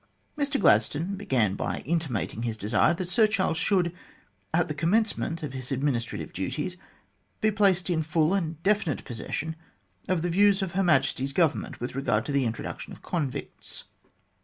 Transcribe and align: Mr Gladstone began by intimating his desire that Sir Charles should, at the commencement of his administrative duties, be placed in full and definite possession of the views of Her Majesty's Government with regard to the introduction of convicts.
Mr 0.35 0.59
Gladstone 0.59 1.13
began 1.15 1.53
by 1.53 1.81
intimating 1.81 2.41
his 2.41 2.57
desire 2.57 2.95
that 2.95 3.07
Sir 3.07 3.27
Charles 3.27 3.59
should, 3.59 3.93
at 4.51 4.67
the 4.67 4.73
commencement 4.73 5.43
of 5.43 5.53
his 5.53 5.71
administrative 5.71 6.33
duties, 6.33 6.75
be 7.39 7.51
placed 7.51 7.87
in 7.87 8.01
full 8.01 8.33
and 8.33 8.63
definite 8.63 9.05
possession 9.05 9.55
of 10.09 10.23
the 10.23 10.29
views 10.31 10.63
of 10.63 10.71
Her 10.71 10.81
Majesty's 10.81 11.33
Government 11.33 11.79
with 11.79 11.93
regard 11.93 12.25
to 12.25 12.31
the 12.31 12.45
introduction 12.45 12.91
of 12.91 13.03
convicts. 13.03 13.83